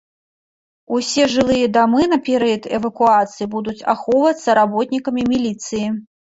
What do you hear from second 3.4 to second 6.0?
будуць ахоўвацца работнікамі міліцыі.